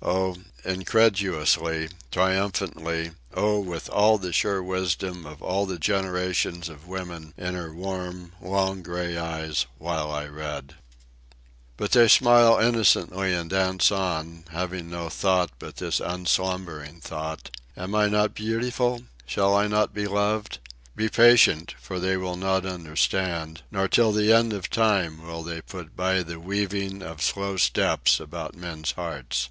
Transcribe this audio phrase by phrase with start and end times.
[0.00, 7.34] —oh, incredulously, triumphantly, oh, with all the sure wisdom of all the generations of women
[7.36, 10.76] in her warm, long gray eyes, when I read:
[11.76, 17.92] "But they smile innocently and dance on, Having no thought but this unslumbering thought: 'Am
[17.96, 19.02] I not beautiful?
[19.26, 20.60] Shall I not be loved?'
[20.94, 25.60] Be patient, for they will not understand, Not till the end of time will they
[25.60, 29.48] put by The weaving of slow steps about men's hearts."